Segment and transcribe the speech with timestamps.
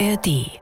[0.00, 0.60] ARD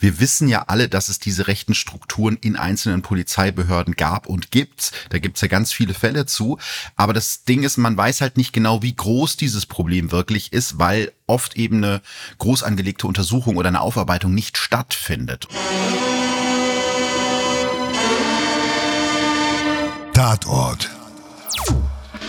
[0.00, 4.92] wir wissen ja alle, dass es diese rechten Strukturen in einzelnen Polizeibehörden gab und gibt.
[5.10, 6.58] Da gibt's ja ganz viele Fälle zu.
[6.96, 10.78] Aber das Ding ist, man weiß halt nicht genau, wie groß dieses Problem wirklich ist,
[10.78, 12.00] weil oft eben eine
[12.38, 15.46] groß angelegte Untersuchung oder eine Aufarbeitung nicht stattfindet.
[20.14, 20.99] Tatort.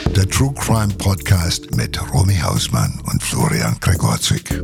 [0.07, 4.61] Der True Crime Podcast mit Romy Hausmann und Florian Gregorczyk.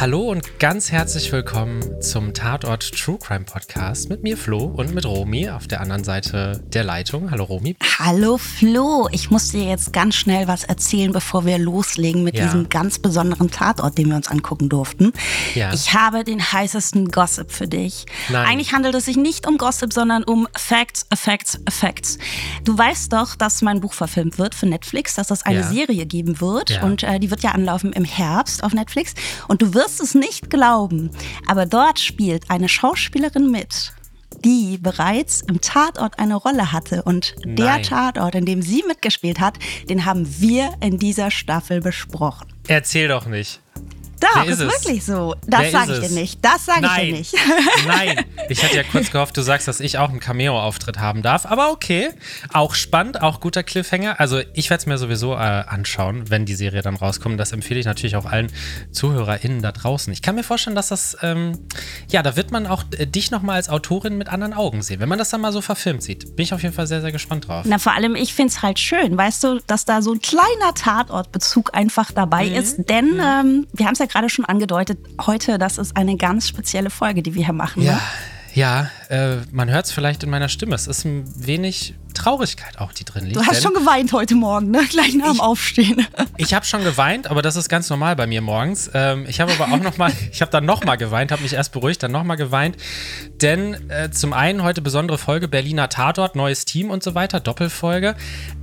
[0.00, 5.06] Hallo und ganz herzlich willkommen zum Tatort True Crime Podcast mit mir Flo und mit
[5.06, 7.30] Romy auf der anderen Seite der Leitung.
[7.30, 7.76] Hallo Romy.
[7.98, 12.44] Hallo Flo, ich muss dir jetzt ganz schnell was erzählen, bevor wir loslegen mit ja.
[12.44, 15.12] diesem ganz besonderen Tatort, den wir uns angucken durften.
[15.54, 15.72] Ja.
[15.72, 18.06] Ich habe den heißesten Gossip für dich.
[18.28, 18.46] Nein.
[18.46, 22.18] Eigentlich handelt es sich nicht um Gossip, sondern um Facts, Facts, Facts.
[22.64, 25.68] Du weißt doch, dass mein Buch verfilmt wird für Netflix, dass es eine ja.
[25.68, 29.14] Serie geben wird und äh, die wird ja anlaufen im Herbst auf Netflix
[29.48, 31.10] und du wirst wirst es nicht glauben,
[31.46, 33.92] aber dort spielt eine Schauspielerin mit,
[34.44, 37.02] die bereits im Tatort eine Rolle hatte.
[37.02, 37.56] Und Nein.
[37.56, 42.52] der Tatort, in dem sie mitgespielt hat, den haben wir in dieser Staffel besprochen.
[42.68, 43.60] Erzähl doch nicht.
[44.22, 45.34] Doch, ist, ist wirklich so.
[45.46, 46.44] Das sage ich dir nicht.
[46.44, 47.34] Das sage ich dir nicht.
[47.86, 51.46] Nein, ich hatte ja kurz gehofft, du sagst, dass ich auch einen Cameo-Auftritt haben darf.
[51.46, 52.10] Aber okay,
[52.52, 54.20] auch spannend, auch guter Cliffhanger.
[54.20, 57.38] Also ich werde es mir sowieso äh, anschauen, wenn die Serie dann rauskommt.
[57.40, 58.52] Das empfehle ich natürlich auch allen
[58.92, 60.12] ZuhörerInnen da draußen.
[60.12, 61.58] Ich kann mir vorstellen, dass das, ähm,
[62.08, 65.00] ja, da wird man auch äh, dich nochmal als Autorin mit anderen Augen sehen.
[65.00, 67.12] Wenn man das dann mal so verfilmt sieht, bin ich auf jeden Fall sehr, sehr
[67.12, 67.64] gespannt drauf.
[67.66, 70.74] Na, vor allem, ich finde es halt schön, weißt du, dass da so ein kleiner
[70.74, 72.54] Tatortbezug einfach dabei mhm.
[72.54, 72.88] ist.
[72.88, 73.20] Denn mhm.
[73.20, 77.22] ähm, wir haben es ja gerade schon angedeutet, heute, das ist eine ganz spezielle Folge,
[77.22, 77.82] die wir hier machen.
[77.82, 78.00] Ja, ne?
[78.54, 80.74] ja äh, man hört es vielleicht in meiner Stimme.
[80.74, 83.36] Es ist ein wenig Traurigkeit auch, die drin liegt.
[83.36, 84.82] Du hast schon geweint heute Morgen, ne?
[84.90, 86.06] Gleich nach dem Aufstehen.
[86.38, 88.90] Ich habe schon geweint, aber das ist ganz normal bei mir morgens.
[88.94, 91.52] Ähm, ich habe aber auch noch mal, ich habe dann noch mal geweint, habe mich
[91.52, 92.76] erst beruhigt, dann noch mal geweint,
[93.40, 98.16] denn äh, zum einen heute besondere Folge Berliner Tatort, neues Team und so weiter, Doppelfolge,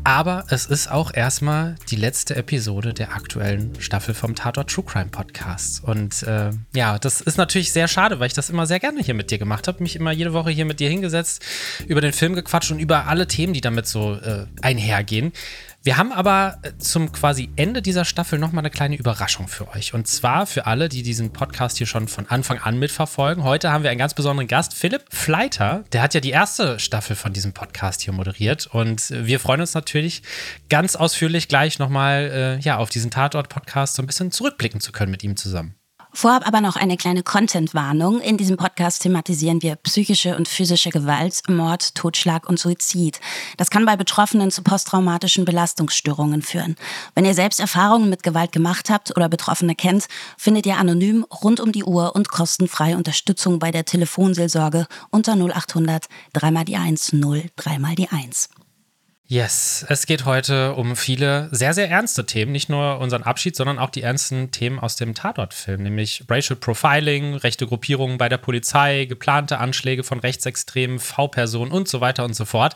[0.03, 5.09] aber es ist auch erstmal die letzte Episode der aktuellen Staffel vom Tatort True Crime
[5.09, 9.01] Podcast und äh, ja, das ist natürlich sehr schade, weil ich das immer sehr gerne
[9.01, 11.45] hier mit dir gemacht habe, mich immer jede Woche hier mit dir hingesetzt,
[11.87, 15.31] über den Film gequatscht und über alle Themen Themen, die damit so äh, einhergehen.
[15.81, 19.93] Wir haben aber äh, zum quasi Ende dieser Staffel nochmal eine kleine Überraschung für euch.
[19.93, 23.45] Und zwar für alle, die diesen Podcast hier schon von Anfang an mitverfolgen.
[23.45, 25.85] Heute haben wir einen ganz besonderen Gast, Philipp Fleiter.
[25.93, 28.67] Der hat ja die erste Staffel von diesem Podcast hier moderiert.
[28.67, 30.21] Und wir freuen uns natürlich
[30.69, 35.11] ganz ausführlich gleich nochmal äh, ja, auf diesen Tatort-Podcast so ein bisschen zurückblicken zu können
[35.11, 35.78] mit ihm zusammen.
[36.11, 38.19] Vorab aber noch eine kleine Content-Warnung.
[38.19, 43.19] In diesem Podcast thematisieren wir psychische und physische Gewalt, Mord, Totschlag und Suizid.
[43.57, 46.75] Das kann bei Betroffenen zu posttraumatischen Belastungsstörungen führen.
[47.13, 51.59] Wenn ihr selbst Erfahrungen mit Gewalt gemacht habt oder Betroffene kennt, findet ihr anonym rund
[51.59, 57.43] um die Uhr und kostenfrei Unterstützung bei der Telefonseelsorge unter 0800 3 die 1 0
[57.55, 58.49] 3 die 1.
[59.31, 62.51] Yes, es geht heute um viele sehr, sehr ernste Themen.
[62.51, 67.35] Nicht nur unseren Abschied, sondern auch die ernsten Themen aus dem Tatort-Film, nämlich Racial Profiling,
[67.35, 72.43] rechte Gruppierungen bei der Polizei, geplante Anschläge von Rechtsextremen, V-Personen und so weiter und so
[72.43, 72.73] fort.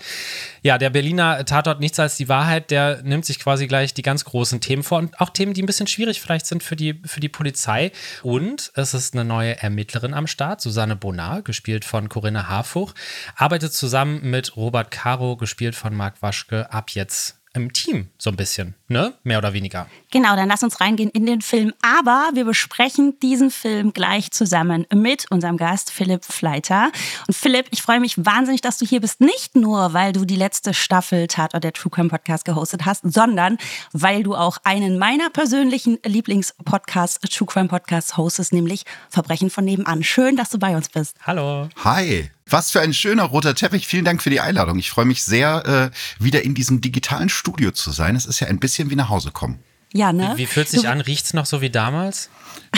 [0.61, 4.23] Ja, der Berliner Tatort Nichts als die Wahrheit, der nimmt sich quasi gleich die ganz
[4.23, 7.19] großen Themen vor und auch Themen, die ein bisschen schwierig vielleicht sind für die, für
[7.19, 7.91] die Polizei.
[8.21, 12.93] Und es ist eine neue Ermittlerin am Start, Susanne Bonar, gespielt von Corinna Harfuch,
[13.35, 18.29] arbeitet zusammen mit Robert Caro, gespielt von Marc Wasch Waschke ab jetzt im Team, so
[18.29, 19.13] ein bisschen, ne?
[19.23, 19.87] Mehr oder weniger.
[20.11, 21.73] Genau, dann lass uns reingehen in den Film.
[21.81, 26.91] Aber wir besprechen diesen Film gleich zusammen mit unserem Gast Philipp Fleiter.
[27.27, 29.19] Und Philipp, ich freue mich wahnsinnig, dass du hier bist.
[29.19, 33.57] Nicht nur, weil du die letzte Staffel Tatort der True Crime Podcast gehostet hast, sondern
[33.91, 40.03] weil du auch einen meiner persönlichen Lieblingspodcasts, True Crime Podcasts hostest, nämlich Verbrechen von nebenan.
[40.03, 41.17] Schön, dass du bei uns bist.
[41.25, 41.67] Hallo.
[41.83, 42.29] Hi.
[42.49, 43.87] Was für ein schöner roter Teppich.
[43.87, 44.77] Vielen Dank für die Einladung.
[44.77, 48.15] Ich freue mich sehr, äh, wieder in diesem digitalen Studio zu sein.
[48.15, 49.59] Es ist ja ein bisschen wie nach Hause kommen.
[49.93, 50.33] Ja, ne?
[50.33, 51.01] Wie, wie fühlt sich du, an?
[51.01, 52.29] Riecht es noch so wie damals?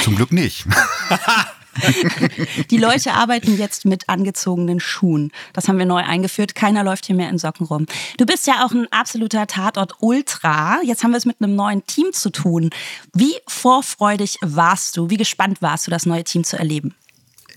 [0.03, 0.65] Zum Glück nicht.
[2.69, 5.31] Die Leute arbeiten jetzt mit angezogenen Schuhen.
[5.53, 6.55] Das haben wir neu eingeführt.
[6.55, 7.85] Keiner läuft hier mehr in Socken rum.
[8.17, 10.81] Du bist ja auch ein absoluter Tatort-Ultra.
[10.83, 12.69] Jetzt haben wir es mit einem neuen Team zu tun.
[13.13, 15.09] Wie vorfreudig warst du?
[15.09, 16.95] Wie gespannt warst du, das neue Team zu erleben?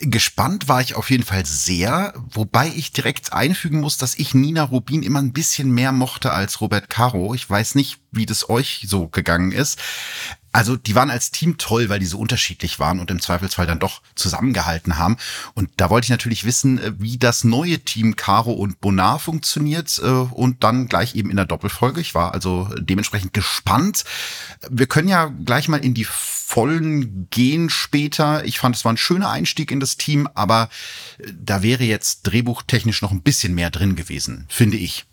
[0.01, 4.63] Gespannt war ich auf jeden Fall sehr, wobei ich direkt einfügen muss, dass ich Nina
[4.63, 7.35] Rubin immer ein bisschen mehr mochte als Robert Caro.
[7.35, 9.81] Ich weiß nicht, wie das euch so gegangen ist.
[10.53, 13.79] Also die waren als Team toll, weil die so unterschiedlich waren und im Zweifelsfall dann
[13.79, 15.17] doch zusammengehalten haben.
[15.55, 20.01] Und da wollte ich natürlich wissen, äh, wie das neue Team Caro und Bonar funktioniert
[20.03, 22.01] äh, und dann gleich eben in der Doppelfolge.
[22.01, 24.05] Ich war also dementsprechend gespannt.
[24.71, 28.45] Wir können ja gleich mal in die vollen gehen später.
[28.45, 30.71] Ich fand, es war ein schöner Einstieg in das Team, aber
[31.19, 35.05] äh, da wäre jetzt drehbuchtechnisch noch ein bisschen mehr drin gewesen, finde ich.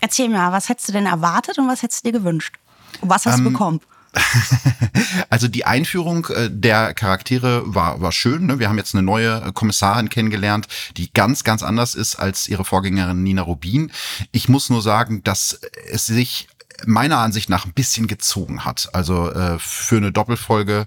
[0.00, 2.54] Erzähl mir mal, was hättest du denn erwartet und was hättest du dir gewünscht?
[3.00, 3.80] Was hast ähm, du bekommen?
[5.30, 8.46] also die Einführung äh, der Charaktere war, war schön.
[8.46, 8.58] Ne?
[8.58, 10.66] Wir haben jetzt eine neue äh, Kommissarin kennengelernt,
[10.96, 13.92] die ganz, ganz anders ist als ihre Vorgängerin Nina Rubin.
[14.32, 15.60] Ich muss nur sagen, dass
[15.90, 16.48] es sich
[16.86, 18.88] meiner Ansicht nach ein bisschen gezogen hat.
[18.92, 20.86] Also äh, für eine Doppelfolge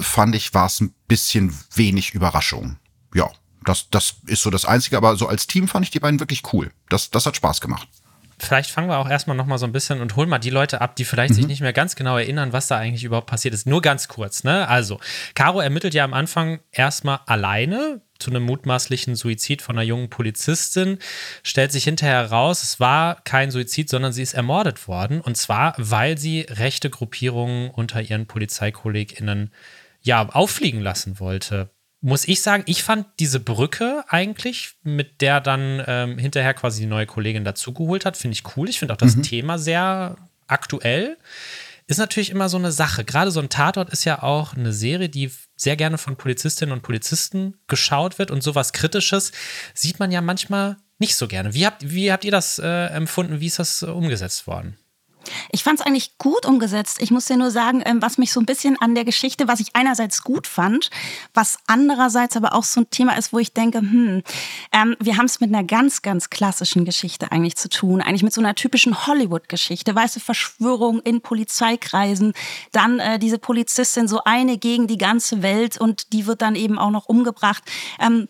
[0.00, 2.76] fand ich, war es ein bisschen wenig Überraschung.
[3.14, 3.28] Ja,
[3.64, 6.42] das, das ist so das Einzige, aber so als Team fand ich die beiden wirklich
[6.52, 6.70] cool.
[6.88, 7.88] Das, das hat Spaß gemacht
[8.38, 10.96] vielleicht fangen wir auch erstmal nochmal so ein bisschen und holen mal die Leute ab,
[10.96, 11.36] die vielleicht mhm.
[11.36, 13.66] sich nicht mehr ganz genau erinnern, was da eigentlich überhaupt passiert ist.
[13.66, 14.68] Nur ganz kurz, ne?
[14.68, 15.00] Also,
[15.34, 20.98] Caro ermittelt ja am Anfang erstmal alleine zu einem mutmaßlichen Suizid von einer jungen Polizistin.
[21.42, 25.20] Stellt sich hinterher raus, es war kein Suizid, sondern sie ist ermordet worden.
[25.20, 29.52] Und zwar, weil sie rechte Gruppierungen unter ihren PolizeikollegInnen
[30.02, 31.70] ja auffliegen lassen wollte
[32.06, 36.86] muss ich sagen, ich fand diese Brücke eigentlich, mit der dann ähm, hinterher quasi die
[36.86, 38.68] neue Kollegin dazugeholt hat, finde ich cool.
[38.68, 39.24] Ich finde auch das mhm.
[39.24, 40.16] Thema sehr
[40.46, 41.18] aktuell.
[41.88, 43.04] Ist natürlich immer so eine Sache.
[43.04, 46.82] Gerade so ein Tatort ist ja auch eine Serie, die sehr gerne von Polizistinnen und
[46.82, 49.32] Polizisten geschaut wird und sowas Kritisches
[49.74, 51.54] sieht man ja manchmal nicht so gerne.
[51.54, 53.40] Wie habt, wie habt ihr das äh, empfunden?
[53.40, 54.76] Wie ist das äh, umgesetzt worden?
[55.50, 57.00] Ich fand es eigentlich gut umgesetzt.
[57.00, 59.60] Ich muss dir nur sagen, ähm, was mich so ein bisschen an der Geschichte, was
[59.60, 60.90] ich einerseits gut fand,
[61.34, 64.22] was andererseits aber auch so ein Thema ist, wo ich denke, hm,
[64.72, 68.00] ähm, wir haben es mit einer ganz, ganz klassischen Geschichte eigentlich zu tun.
[68.00, 69.94] Eigentlich mit so einer typischen Hollywood-Geschichte.
[69.94, 72.32] Weißt du, Verschwörung in Polizeikreisen,
[72.72, 76.78] dann äh, diese Polizistin, so eine gegen die ganze Welt und die wird dann eben
[76.78, 77.62] auch noch umgebracht.
[77.98, 78.28] Ähm,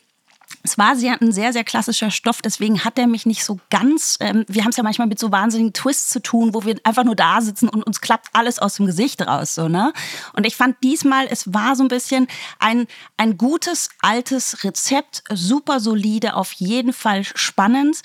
[0.66, 4.16] es war sehr, ein sehr, sehr klassischer Stoff, deswegen hat er mich nicht so ganz,
[4.20, 7.04] ähm, wir haben es ja manchmal mit so wahnsinnigen Twists zu tun, wo wir einfach
[7.04, 9.92] nur da sitzen und uns klappt alles aus dem Gesicht raus, so, ne?
[10.32, 12.26] Und ich fand diesmal, es war so ein bisschen
[12.58, 12.86] ein,
[13.16, 18.02] ein gutes, altes Rezept, super solide, auf jeden Fall spannend,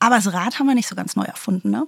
[0.00, 1.86] aber das Rad haben wir nicht so ganz neu erfunden, ne?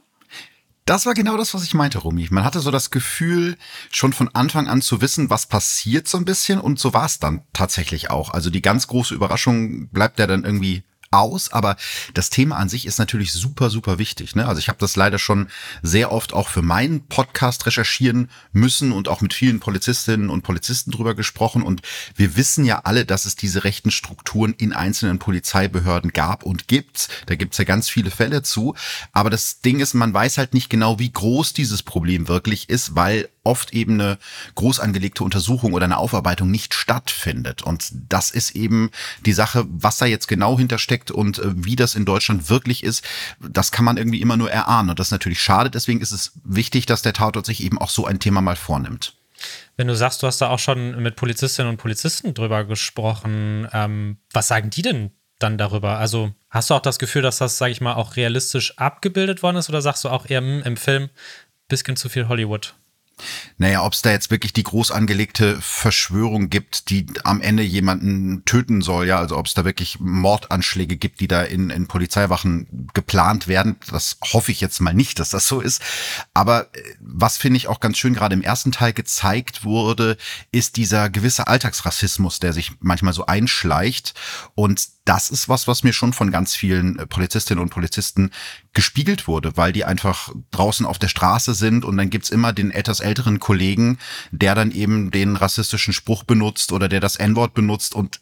[0.87, 2.29] Das war genau das, was ich meinte, Rumi.
[2.31, 3.57] Man hatte so das Gefühl,
[3.91, 6.61] schon von Anfang an zu wissen, was passiert so ein bisschen.
[6.61, 8.31] Und so war es dann tatsächlich auch.
[8.31, 10.85] Also die ganz große Überraschung bleibt ja dann irgendwie
[11.19, 11.77] aus, aber
[12.15, 14.35] das Thema an sich ist natürlich super, super wichtig.
[14.35, 14.47] Ne?
[14.47, 15.49] Also ich habe das leider schon
[15.83, 20.91] sehr oft auch für meinen Podcast recherchieren müssen und auch mit vielen Polizistinnen und Polizisten
[20.91, 21.63] drüber gesprochen.
[21.63, 21.83] Und
[22.17, 27.09] wir wissen ja alle, dass es diese rechten Strukturen in einzelnen Polizeibehörden gab und gibt.
[27.27, 28.75] Da gibt's ja ganz viele Fälle zu.
[29.13, 32.95] Aber das Ding ist, man weiß halt nicht genau, wie groß dieses Problem wirklich ist,
[32.95, 34.19] weil oft eben eine
[34.55, 37.63] groß angelegte Untersuchung oder eine Aufarbeitung nicht stattfindet.
[37.63, 38.91] Und das ist eben
[39.25, 43.05] die Sache, was da jetzt genau hintersteckt und äh, wie das in Deutschland wirklich ist,
[43.41, 44.91] das kann man irgendwie immer nur erahnen.
[44.91, 45.71] Und das ist natürlich schade.
[45.71, 49.15] Deswegen ist es wichtig, dass der Tatort sich eben auch so ein Thema mal vornimmt.
[49.77, 54.19] Wenn du sagst, du hast da auch schon mit Polizistinnen und Polizisten drüber gesprochen, ähm,
[54.33, 55.99] was sagen die denn dann darüber?
[55.99, 59.57] Also hast du auch das Gefühl, dass das, sage ich mal, auch realistisch abgebildet worden
[59.57, 61.11] ist oder sagst du auch eher hm, im Film
[61.69, 62.75] bisschen zu viel Hollywood?
[63.59, 68.45] Naja, ob es da jetzt wirklich die groß angelegte Verschwörung gibt, die am Ende jemanden
[68.45, 72.89] töten soll, ja, also ob es da wirklich Mordanschläge gibt, die da in, in Polizeiwachen
[72.93, 75.81] geplant werden, das hoffe ich jetzt mal nicht, dass das so ist.
[76.35, 80.17] Aber äh, was finde ich auch ganz schön gerade im ersten Teil gezeigt wurde,
[80.51, 84.15] ist dieser gewisse Alltagsrassismus, der sich manchmal so einschleicht
[84.55, 88.31] und das ist was, was mir schon von ganz vielen äh, Polizistinnen und Polizisten
[88.73, 92.71] gespiegelt wurde, weil die einfach draußen auf der Straße sind und dann gibt's immer den
[92.71, 93.99] etwas älteren Kollegen,
[94.33, 98.21] der dann eben den rassistischen Spruch benutzt oder der das N-Wort benutzt und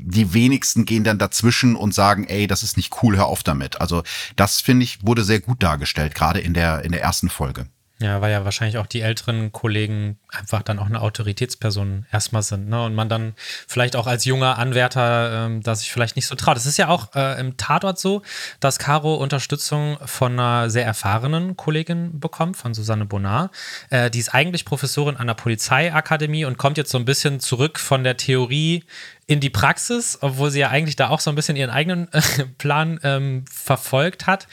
[0.00, 3.80] die wenigsten gehen dann dazwischen und sagen, ey, das ist nicht cool, hör auf damit.
[3.80, 4.04] Also
[4.36, 7.66] das finde ich wurde sehr gut dargestellt, gerade in der in der ersten Folge.
[8.00, 12.68] Ja, weil ja wahrscheinlich auch die älteren Kollegen einfach dann auch eine Autoritätsperson erstmal sind,
[12.68, 12.84] ne?
[12.84, 13.34] Und man dann
[13.66, 16.56] vielleicht auch als junger Anwärter ähm, da sich vielleicht nicht so traut.
[16.56, 18.22] Es ist ja auch äh, im Tatort so,
[18.60, 23.50] dass Caro Unterstützung von einer sehr erfahrenen Kollegin bekommt, von Susanne Bonar.
[23.90, 27.80] Äh, die ist eigentlich Professorin an der Polizeiakademie und kommt jetzt so ein bisschen zurück
[27.80, 28.84] von der Theorie
[29.26, 32.20] in die Praxis, obwohl sie ja eigentlich da auch so ein bisschen ihren eigenen äh,
[32.58, 34.46] Plan ähm, verfolgt hat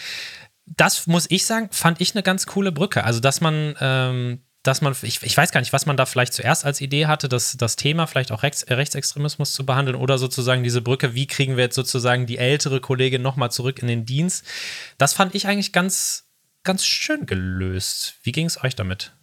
[0.65, 3.03] das muss ich sagen, fand ich eine ganz coole Brücke.
[3.03, 6.34] Also, dass man, ähm, dass man, ich, ich weiß gar nicht, was man da vielleicht
[6.34, 10.63] zuerst als Idee hatte, das, das Thema vielleicht auch Rechts, Rechtsextremismus zu behandeln oder sozusagen
[10.63, 14.43] diese Brücke, wie kriegen wir jetzt sozusagen die ältere Kollegin nochmal zurück in den Dienst.
[14.98, 16.25] Das fand ich eigentlich ganz,
[16.63, 18.15] ganz schön gelöst.
[18.24, 19.13] Wie ging es euch damit?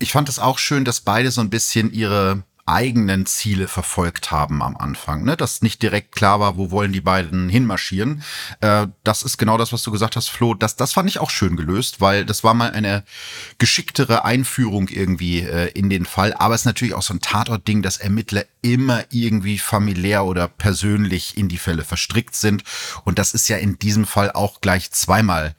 [0.00, 4.62] Ich fand es auch schön, dass beide so ein bisschen ihre eigenen Ziele verfolgt haben
[4.62, 5.24] am Anfang.
[5.24, 5.36] Ne?
[5.36, 8.22] Dass nicht direkt klar war, wo wollen die beiden hinmarschieren.
[8.60, 10.54] Äh, das ist genau das, was du gesagt hast, Flo.
[10.54, 13.04] Das, das fand ich auch schön gelöst, weil das war mal eine
[13.58, 16.34] geschicktere Einführung irgendwie äh, in den Fall.
[16.34, 21.36] Aber es ist natürlich auch so ein Tatort-Ding, dass Ermittler immer irgendwie familiär oder persönlich
[21.36, 22.64] in die Fälle verstrickt sind.
[23.04, 25.54] Und das ist ja in diesem Fall auch gleich zweimal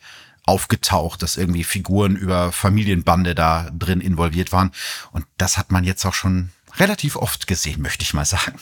[0.50, 4.72] aufgetaucht, dass irgendwie Figuren über Familienbande da drin involviert waren.
[5.12, 6.50] Und das hat man jetzt auch schon
[6.80, 8.60] relativ oft gesehen, möchte ich mal sagen.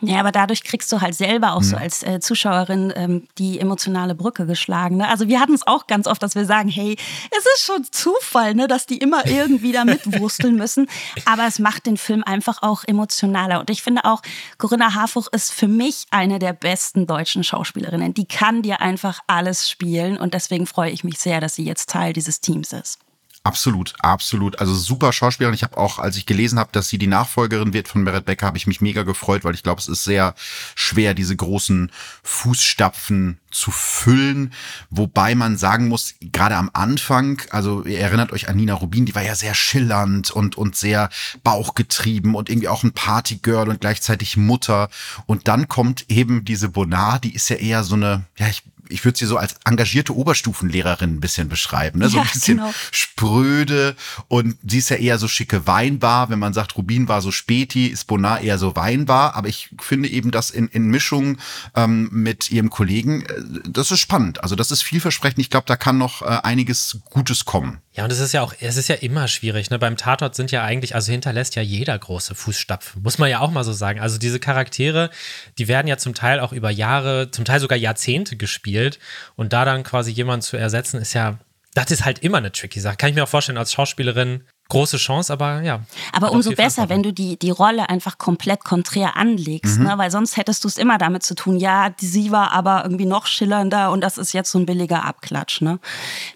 [0.00, 4.14] Ja, aber dadurch kriegst du halt selber auch so als äh, Zuschauerin ähm, die emotionale
[4.14, 4.98] Brücke geschlagen.
[4.98, 5.08] Ne?
[5.08, 6.96] Also wir hatten es auch ganz oft, dass wir sagen, hey,
[7.30, 10.88] es ist schon Zufall, ne, dass die immer irgendwie da mitwursteln müssen.
[11.24, 13.60] Aber es macht den Film einfach auch emotionaler.
[13.60, 14.20] Und ich finde auch,
[14.58, 18.14] Corinna Harfuch ist für mich eine der besten deutschen Schauspielerinnen.
[18.14, 20.18] Die kann dir einfach alles spielen.
[20.18, 22.98] Und deswegen freue ich mich sehr, dass sie jetzt Teil dieses Teams ist.
[23.46, 24.58] Absolut, absolut.
[24.58, 25.54] Also super Schauspielerin.
[25.54, 28.46] Ich habe auch, als ich gelesen habe, dass sie die Nachfolgerin wird von Meret Becker,
[28.46, 30.34] habe ich mich mega gefreut, weil ich glaube, es ist sehr
[30.74, 34.54] schwer, diese großen Fußstapfen zu füllen.
[34.88, 39.14] Wobei man sagen muss, gerade am Anfang, also ihr erinnert euch an Nina Rubin, die
[39.14, 41.10] war ja sehr schillernd und, und sehr
[41.42, 44.88] bauchgetrieben und irgendwie auch ein Partygirl und gleichzeitig Mutter.
[45.26, 49.04] Und dann kommt eben diese Bonar, die ist ja eher so eine, ja, ich ich
[49.04, 52.08] würde sie so als engagierte Oberstufenlehrerin ein bisschen beschreiben, ne?
[52.08, 52.74] so ein bisschen genau.
[52.90, 53.96] spröde
[54.28, 56.30] und sie ist ja eher so schicke Weinbar.
[56.30, 59.34] Wenn man sagt, Rubin war so Späti, ist Bonar eher so Weinbar.
[59.34, 61.38] Aber ich finde eben das in, in Mischung
[61.74, 64.42] ähm, mit ihrem Kollegen, äh, das ist spannend.
[64.42, 65.40] Also das ist vielversprechend.
[65.40, 67.83] Ich glaube, da kann noch äh, einiges Gutes kommen.
[67.96, 69.70] Ja, und es ist ja auch, es ist ja immer schwierig.
[69.70, 69.78] Ne?
[69.78, 73.52] Beim Tatort sind ja eigentlich, also hinterlässt ja jeder große Fußstapfen, muss man ja auch
[73.52, 74.00] mal so sagen.
[74.00, 75.10] Also diese Charaktere,
[75.58, 78.98] die werden ja zum Teil auch über Jahre, zum Teil sogar Jahrzehnte gespielt.
[79.36, 81.38] Und da dann quasi jemanden zu ersetzen, ist ja,
[81.74, 82.96] das ist halt immer eine tricky Sache.
[82.96, 85.80] Kann ich mir auch vorstellen, als Schauspielerin große Chance, aber ja.
[86.12, 89.86] Aber umso besser, wenn du die, die Rolle einfach komplett konträr anlegst, mhm.
[89.86, 89.98] ne?
[89.98, 93.26] weil sonst hättest du es immer damit zu tun, ja, sie war aber irgendwie noch
[93.26, 95.60] schillernder und das ist jetzt so ein billiger Abklatsch.
[95.60, 95.78] Ne?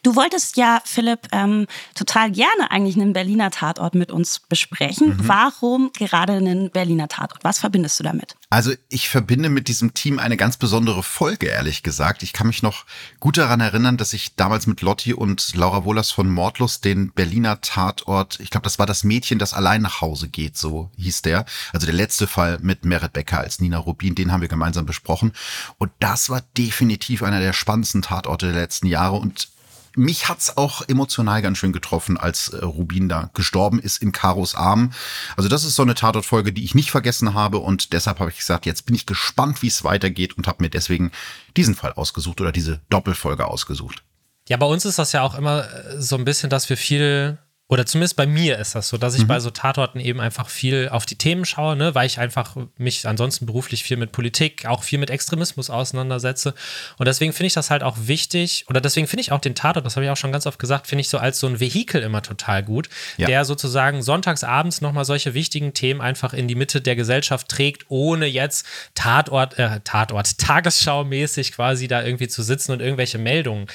[0.03, 5.17] Du wolltest ja, Philipp, ähm, total gerne eigentlich einen Berliner Tatort mit uns besprechen.
[5.17, 5.29] Mhm.
[5.29, 7.43] Warum gerade einen Berliner Tatort?
[7.45, 8.37] Was verbindest du damit?
[8.51, 12.23] Also ich verbinde mit diesem Team eine ganz besondere Folge, ehrlich gesagt.
[12.23, 12.85] Ich kann mich noch
[13.21, 17.61] gut daran erinnern, dass ich damals mit Lotti und Laura Wohlers von Mordlust den Berliner
[17.61, 21.45] Tatort, ich glaube, das war das Mädchen, das allein nach Hause geht, so hieß der.
[21.73, 25.33] Also der letzte Fall mit Merit Becker als Nina Rubin, den haben wir gemeinsam besprochen.
[25.79, 29.49] Und das war definitiv einer der spannendsten Tatorte der letzten Jahre und
[29.97, 34.55] mich hat's auch emotional ganz schön getroffen, als äh, Rubin da gestorben ist in Karos
[34.55, 34.93] Arm.
[35.37, 38.39] Also das ist so eine Tatortfolge, die ich nicht vergessen habe und deshalb habe ich
[38.39, 41.11] gesagt, jetzt bin ich gespannt, wie es weitergeht und habe mir deswegen
[41.57, 44.05] diesen Fall ausgesucht oder diese Doppelfolge ausgesucht.
[44.49, 47.39] Ja, bei uns ist das ja auch immer äh, so ein bisschen, dass wir viel
[47.71, 49.27] oder zumindest bei mir ist das so, dass ich mhm.
[49.29, 53.07] bei so Tatorten eben einfach viel auf die Themen schaue, ne, weil ich einfach mich
[53.07, 56.55] ansonsten beruflich viel mit Politik, auch viel mit Extremismus auseinandersetze.
[56.97, 59.85] Und deswegen finde ich das halt auch wichtig, oder deswegen finde ich auch den Tatort,
[59.85, 62.03] das habe ich auch schon ganz oft gesagt, finde ich so als so ein Vehikel
[62.03, 63.27] immer total gut, ja.
[63.27, 68.25] der sozusagen sonntagsabends nochmal solche wichtigen Themen einfach in die Mitte der Gesellschaft trägt, ohne
[68.25, 73.67] jetzt Tatort, äh, Tatort, Tagesschau-mäßig quasi da irgendwie zu sitzen und irgendwelche Meldungen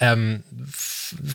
[0.00, 0.42] ähm,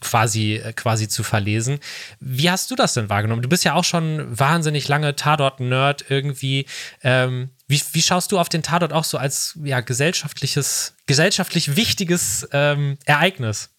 [0.01, 1.79] quasi, quasi zu verlesen.
[2.19, 3.41] Wie hast du das denn wahrgenommen?
[3.41, 6.65] Du bist ja auch schon wahnsinnig lange Tatort-Nerd irgendwie.
[7.03, 12.47] Ähm, wie, wie schaust du auf den Tatort auch so als ja, gesellschaftliches, gesellschaftlich wichtiges
[12.51, 13.69] ähm, Ereignis?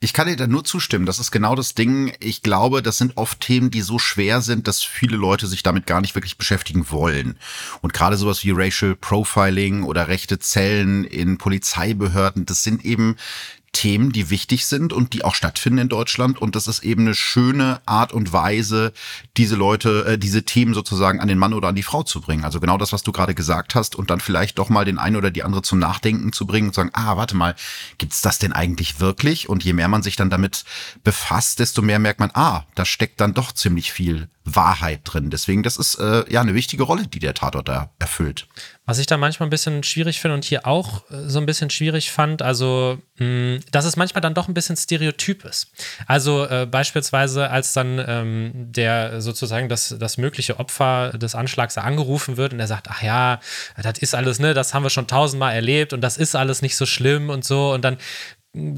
[0.00, 1.06] Ich kann dir da nur zustimmen.
[1.06, 2.14] Das ist genau das Ding.
[2.20, 5.86] Ich glaube, das sind oft Themen, die so schwer sind, dass viele Leute sich damit
[5.86, 7.38] gar nicht wirklich beschäftigen wollen.
[7.80, 13.16] Und gerade sowas wie Racial Profiling oder rechte Zellen in Polizeibehörden, das sind eben
[13.72, 16.40] Themen, die wichtig sind und die auch stattfinden in Deutschland.
[16.40, 18.92] Und das ist eben eine schöne Art und Weise,
[19.36, 22.44] diese Leute, äh, diese Themen sozusagen an den Mann oder an die Frau zu bringen.
[22.44, 25.16] Also genau das, was du gerade gesagt hast und dann vielleicht doch mal den einen
[25.16, 27.54] oder die andere zum Nachdenken zu bringen und sagen, ah, warte mal,
[27.98, 29.48] gibt's das denn eigentlich wirklich?
[29.48, 30.64] Und je mehr man sich dann damit
[31.04, 35.28] befasst, desto mehr merkt man, ah, da steckt dann doch ziemlich viel Wahrheit drin.
[35.30, 38.46] Deswegen, das ist äh, ja eine wichtige Rolle, die der Tatort da erfüllt.
[38.86, 41.68] Was ich da manchmal ein bisschen schwierig finde und hier auch äh, so ein bisschen
[41.70, 45.72] schwierig fand, also, mh, mm, dass es manchmal dann doch ein bisschen stereotyp ist.
[46.06, 52.36] Also äh, beispielsweise, als dann ähm, der sozusagen das, das mögliche Opfer des Anschlags angerufen
[52.36, 53.40] wird und er sagt, ach ja,
[53.82, 56.76] das ist alles, ne, das haben wir schon tausendmal erlebt und das ist alles nicht
[56.76, 57.72] so schlimm und so.
[57.72, 57.96] Und dann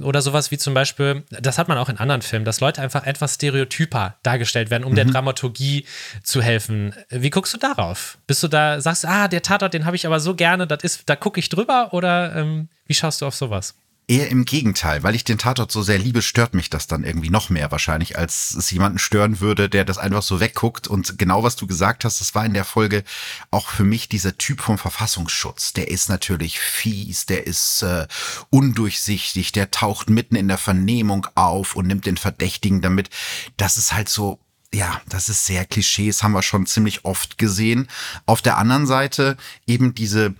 [0.02, 3.04] oder sowas wie zum Beispiel, das hat man auch in anderen Filmen, dass Leute einfach
[3.06, 4.96] etwas stereotyper dargestellt werden, um mhm.
[4.96, 5.84] der Dramaturgie
[6.22, 6.94] zu helfen.
[7.10, 8.18] Wie guckst du darauf?
[8.26, 11.02] Bist du da, sagst, ah, der Tatort, den habe ich aber so gerne, das ist,
[11.06, 13.74] da gucke ich drüber oder ähm, wie schaust du auf sowas?
[14.10, 17.28] Eher im Gegenteil, weil ich den Tatort so sehr liebe, stört mich das dann irgendwie
[17.28, 20.88] noch mehr wahrscheinlich, als es jemanden stören würde, der das einfach so wegguckt.
[20.88, 23.04] Und genau was du gesagt hast, das war in der Folge
[23.50, 25.74] auch für mich dieser Typ vom Verfassungsschutz.
[25.74, 28.06] Der ist natürlich fies, der ist äh,
[28.48, 33.10] undurchsichtig, der taucht mitten in der Vernehmung auf und nimmt den Verdächtigen damit.
[33.58, 34.40] Das ist halt so
[34.72, 37.88] ja, das ist sehr Klischees, haben wir schon ziemlich oft gesehen.
[38.26, 39.36] Auf der anderen Seite
[39.66, 40.34] eben diese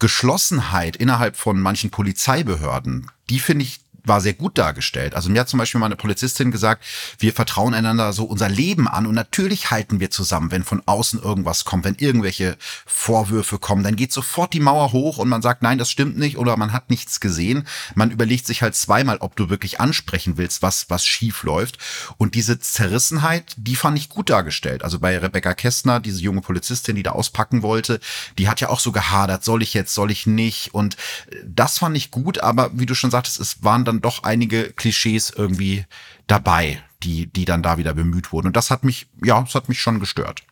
[0.00, 5.14] Geschlossenheit innerhalb von manchen Polizeibehörden, die finde ich war sehr gut dargestellt.
[5.14, 6.84] Also mir hat zum Beispiel mal eine Polizistin gesagt,
[7.18, 11.22] wir vertrauen einander so unser Leben an und natürlich halten wir zusammen, wenn von außen
[11.22, 15.62] irgendwas kommt, wenn irgendwelche Vorwürfe kommen, dann geht sofort die Mauer hoch und man sagt,
[15.62, 17.66] nein, das stimmt nicht oder man hat nichts gesehen.
[17.94, 21.78] Man überlegt sich halt zweimal, ob du wirklich ansprechen willst, was, was schief läuft.
[22.16, 24.82] Und diese Zerrissenheit, die fand ich gut dargestellt.
[24.84, 28.00] Also bei Rebecca Kästner, diese junge Polizistin, die da auspacken wollte,
[28.38, 30.74] die hat ja auch so gehadert, soll ich jetzt, soll ich nicht?
[30.74, 30.96] Und
[31.44, 35.30] das fand ich gut, aber wie du schon sagtest, es waren dann doch einige Klischees
[35.30, 35.84] irgendwie
[36.26, 38.48] dabei, die, die dann da wieder bemüht wurden.
[38.48, 40.42] Und das hat mich, ja, das hat mich schon gestört.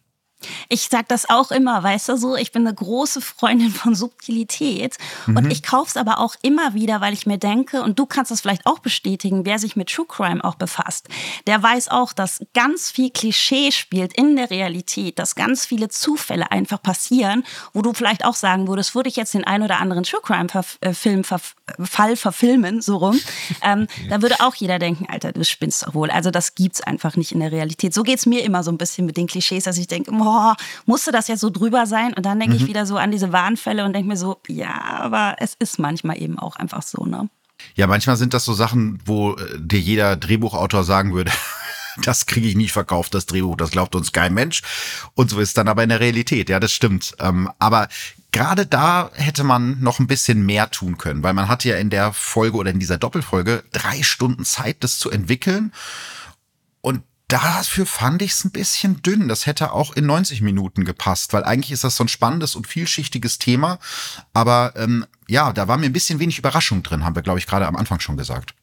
[0.68, 4.96] Ich sag das auch immer, weißt du so, ich bin eine große Freundin von Subtilität
[5.26, 5.36] mhm.
[5.36, 8.40] und ich kauf's aber auch immer wieder, weil ich mir denke, und du kannst das
[8.40, 11.08] vielleicht auch bestätigen, wer sich mit True Crime auch befasst,
[11.46, 16.50] der weiß auch, dass ganz viel Klischee spielt in der Realität, dass ganz viele Zufälle
[16.50, 20.04] einfach passieren, wo du vielleicht auch sagen würdest, würde ich jetzt den ein oder anderen
[20.04, 20.48] True Crime
[20.80, 23.18] äh, Film Fall verfilmen, so rum,
[23.62, 24.10] ähm, ja.
[24.10, 26.10] da würde auch jeder denken, Alter, du spinnst doch wohl.
[26.10, 27.92] Also das gibt's einfach nicht in der Realität.
[27.94, 30.56] So geht's mir immer so ein bisschen mit den Klischees, dass ich denke, oh, boah,
[30.84, 32.12] musste das jetzt so drüber sein?
[32.12, 32.60] Und dann denke mhm.
[32.60, 36.20] ich wieder so an diese Warnfälle und denke mir so, ja, aber es ist manchmal
[36.20, 37.30] eben auch einfach so, ne?
[37.74, 41.32] Ja, manchmal sind das so Sachen, wo äh, dir jeder Drehbuchautor sagen würde,
[42.04, 44.62] das kriege ich nicht verkauft, das Drehbuch, das glaubt uns kein Mensch.
[45.14, 47.14] Und so ist dann aber in der Realität, ja, das stimmt.
[47.20, 47.88] Ähm, aber
[48.30, 51.88] gerade da hätte man noch ein bisschen mehr tun können, weil man hatte ja in
[51.88, 55.72] der Folge oder in dieser Doppelfolge drei Stunden Zeit, das zu entwickeln.
[57.28, 59.28] Dafür fand ich es ein bisschen dünn.
[59.28, 62.66] Das hätte auch in 90 Minuten gepasst, weil eigentlich ist das so ein spannendes und
[62.66, 63.78] vielschichtiges Thema.
[64.32, 67.46] Aber ähm, ja, da war mir ein bisschen wenig Überraschung drin, haben wir, glaube ich,
[67.46, 68.54] gerade am Anfang schon gesagt.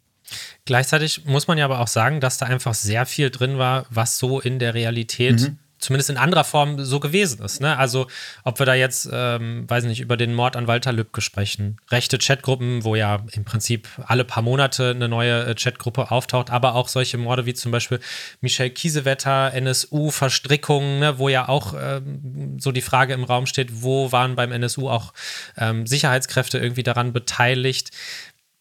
[0.65, 4.17] Gleichzeitig muss man ja aber auch sagen, dass da einfach sehr viel drin war, was
[4.17, 7.61] so in der Realität mhm zumindest in anderer Form so gewesen ist.
[7.61, 7.77] Ne?
[7.77, 8.07] Also,
[8.43, 11.77] ob wir da jetzt, ähm, weiß nicht, über den Mord an Walter Lübcke sprechen.
[11.91, 16.75] Rechte Chatgruppen, wo ja im Prinzip alle paar Monate eine neue äh, Chatgruppe auftaucht, aber
[16.75, 17.99] auch solche Morde wie zum Beispiel
[18.41, 21.19] Michel Kiesewetter, NSU-Verstrickungen, ne?
[21.19, 25.13] wo ja auch ähm, so die Frage im Raum steht, wo waren beim NSU auch
[25.57, 27.91] ähm, Sicherheitskräfte irgendwie daran beteiligt.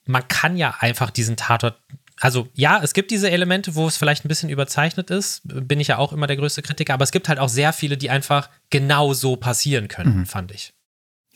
[0.07, 1.79] Man kann ja einfach diesen Tatort
[2.21, 5.89] also ja, es gibt diese Elemente, wo es vielleicht ein bisschen überzeichnet ist, bin ich
[5.89, 8.51] ja auch immer der größte Kritiker, aber es gibt halt auch sehr viele, die einfach
[8.71, 10.27] genau so passieren können, mhm.
[10.27, 10.73] fand ich.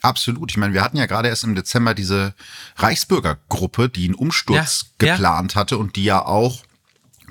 [0.01, 0.53] Absolut.
[0.53, 2.35] Ich meine, wir hatten ja gerade erst im Dezember diese
[2.77, 5.61] Reichsbürgergruppe, die einen Umsturz ja, geplant ja.
[5.61, 6.63] hatte und die ja auch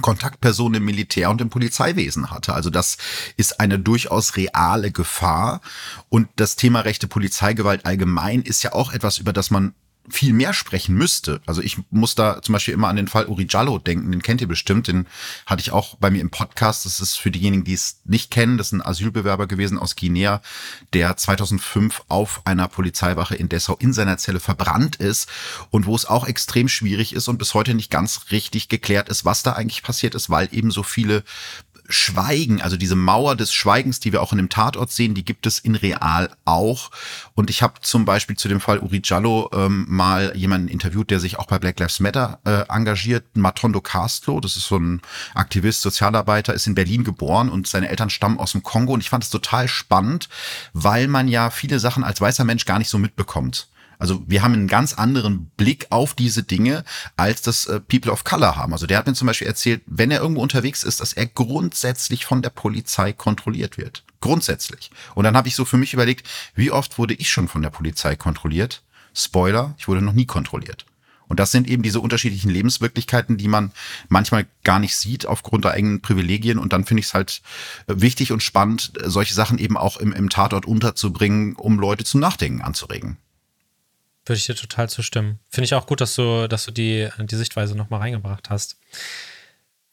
[0.01, 2.53] Kontaktpersonen im Militär und im Polizeiwesen hatte.
[2.53, 2.97] Also das
[3.37, 5.61] ist eine durchaus reale Gefahr.
[6.09, 9.73] Und das Thema rechte Polizeigewalt allgemein ist ja auch etwas, über das man
[10.09, 11.41] viel mehr sprechen müsste.
[11.45, 14.41] Also ich muss da zum Beispiel immer an den Fall Uri Jallo denken, den kennt
[14.41, 15.07] ihr bestimmt, den
[15.45, 16.85] hatte ich auch bei mir im Podcast.
[16.85, 20.41] Das ist für diejenigen, die es nicht kennen, das ist ein Asylbewerber gewesen aus Guinea,
[20.93, 25.29] der 2005 auf einer Polizeiwache in Dessau in seiner Zelle verbrannt ist
[25.71, 29.25] und wo es auch extrem schwierig ist und bis heute nicht ganz richtig geklärt ist,
[29.25, 31.23] was da eigentlich passiert ist, weil eben so viele
[31.89, 35.45] Schweigen, also diese Mauer des Schweigens, die wir auch in dem Tatort sehen, die gibt
[35.45, 36.91] es in real auch.
[37.33, 41.19] Und ich habe zum Beispiel zu dem Fall Uri Giallo ähm, mal jemanden interviewt, der
[41.19, 45.01] sich auch bei Black Lives Matter äh, engagiert, Matondo Castro, das ist so ein
[45.33, 48.93] Aktivist, Sozialarbeiter, ist in Berlin geboren und seine Eltern stammen aus dem Kongo.
[48.93, 50.29] Und ich fand es total spannend,
[50.73, 53.69] weil man ja viele Sachen als weißer Mensch gar nicht so mitbekommt.
[53.99, 56.83] Also wir haben einen ganz anderen Blick auf diese Dinge,
[57.15, 58.73] als das äh, People of Color haben.
[58.73, 62.25] Also der hat mir zum Beispiel erzählt, wenn er irgendwo unterwegs ist, dass er grundsätzlich
[62.25, 64.03] von der Polizei kontrolliert wird.
[64.19, 64.91] Grundsätzlich.
[65.15, 67.69] Und dann habe ich so für mich überlegt, wie oft wurde ich schon von der
[67.69, 68.83] Polizei kontrolliert?
[69.13, 70.85] Spoiler, ich wurde noch nie kontrolliert.
[71.27, 73.71] Und das sind eben diese unterschiedlichen Lebenswirklichkeiten, die man
[74.07, 76.57] manchmal gar nicht sieht aufgrund der eigenen Privilegien.
[76.57, 77.41] Und dann finde ich es halt
[77.87, 82.21] äh, wichtig und spannend, solche Sachen eben auch im, im Tatort unterzubringen, um Leute zum
[82.21, 83.17] Nachdenken anzuregen.
[84.27, 85.39] Würde ich dir total zustimmen.
[85.49, 88.77] Finde ich auch gut, dass du, dass du die, die Sichtweise nochmal reingebracht hast.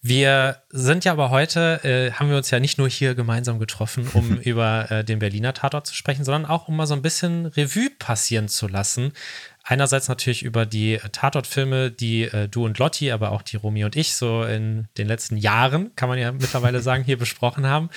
[0.06, 4.06] Wir sind ja aber heute, äh, haben wir uns ja nicht nur hier gemeinsam getroffen,
[4.12, 7.46] um über äh, den Berliner Tatort zu sprechen, sondern auch, um mal so ein bisschen
[7.46, 9.14] Revue passieren zu lassen.
[9.62, 13.96] Einerseits natürlich über die Tatortfilme, die äh, du und Lotti, aber auch die Romy und
[13.96, 17.88] ich so in den letzten Jahren, kann man ja mittlerweile sagen, hier besprochen haben.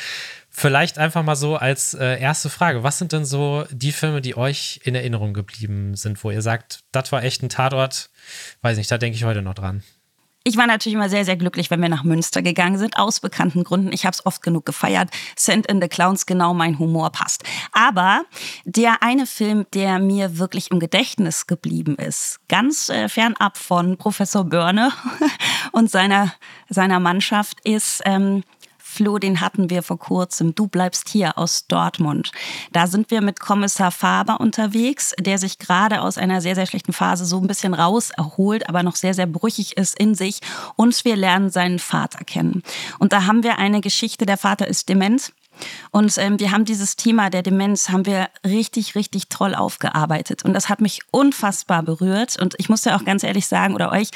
[0.60, 2.82] Vielleicht einfach mal so als äh, erste Frage.
[2.82, 6.80] Was sind denn so die Filme, die euch in Erinnerung geblieben sind, wo ihr sagt,
[6.92, 8.10] das war echt ein Tatort?
[8.64, 9.84] Weiß nicht, da denke ich heute noch dran.
[10.44, 13.66] Ich war natürlich immer sehr, sehr glücklich, wenn wir nach Münster gegangen sind, aus bekannten
[13.66, 13.92] Gründen.
[13.92, 15.12] Ich habe es oft genug gefeiert.
[15.36, 17.44] Send in the Clowns, genau mein Humor passt.
[17.72, 18.24] Aber
[18.66, 24.44] der eine Film, der mir wirklich im Gedächtnis geblieben ist, ganz äh, fernab von Professor
[24.44, 24.92] Börne
[25.72, 26.34] und seiner,
[26.68, 28.42] seiner Mannschaft, ist ähm,
[28.90, 30.56] Flo, den hatten wir vor kurzem.
[30.56, 32.32] Du bleibst hier aus Dortmund.
[32.72, 36.94] Da sind wir mit Kommissar Faber unterwegs, der sich gerade aus einer sehr, sehr schlechten
[36.94, 40.40] Phase so ein bisschen raus erholt, aber noch sehr, sehr brüchig ist in sich.
[40.78, 42.64] Und wir lernen seinen Vater kennen.
[42.98, 44.26] Und da haben wir eine Geschichte.
[44.26, 45.34] Der Vater ist dement.
[45.92, 50.44] Und ähm, wir haben dieses Thema der Demenz haben wir richtig, richtig toll aufgearbeitet.
[50.44, 52.40] Und das hat mich unfassbar berührt.
[52.40, 54.10] Und ich muss ja auch ganz ehrlich sagen, oder euch,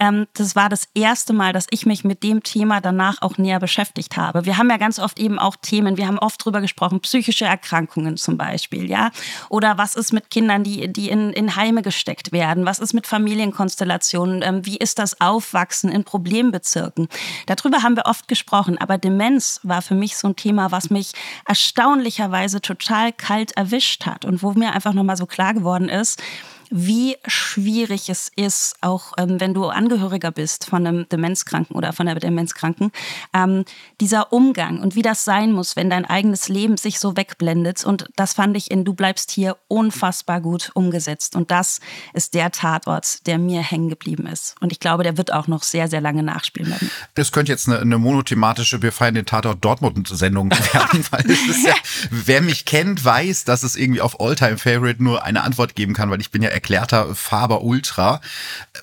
[0.00, 3.60] ähm, das war das erste Mal, dass ich mich mit dem Thema danach auch näher
[3.60, 4.44] beschäftigt habe.
[4.44, 8.16] Wir haben ja ganz oft eben auch Themen, wir haben oft drüber gesprochen, psychische Erkrankungen
[8.16, 9.10] zum Beispiel, ja.
[9.48, 12.66] Oder was ist mit Kindern, die, die in, in Heime gesteckt werden?
[12.66, 14.42] Was ist mit Familienkonstellationen?
[14.42, 17.08] Ähm, wie ist das Aufwachsen in Problembezirken?
[17.46, 18.78] Darüber haben wir oft gesprochen.
[18.78, 21.12] Aber Demenz war für mich so ein Thema, was mich
[21.46, 26.22] erstaunlicherweise total kalt erwischt hat und wo mir einfach nochmal so klar geworden ist,
[26.70, 32.08] wie schwierig es ist, auch ähm, wenn du Angehöriger bist von einem Demenzkranken oder von
[32.08, 32.92] einer Demenzkranken,
[33.34, 33.64] ähm,
[34.00, 37.84] dieser Umgang und wie das sein muss, wenn dein eigenes Leben sich so wegblendet.
[37.84, 41.36] Und das fand ich in Du bleibst hier unfassbar gut umgesetzt.
[41.36, 41.80] Und das
[42.12, 44.54] ist der Tatort, der mir hängen geblieben ist.
[44.60, 46.90] Und ich glaube, der wird auch noch sehr, sehr lange nachspielen werden.
[47.14, 51.24] Das könnte jetzt eine, eine monothematische Wir feiern den Tatort Dortmund-Sendung werden, weil
[51.64, 51.74] ja,
[52.10, 56.10] wer mich kennt, weiß, dass es irgendwie auf Alltime Favorite nur eine Antwort geben kann,
[56.10, 58.20] weil ich bin ja erklärter Faber Ultra.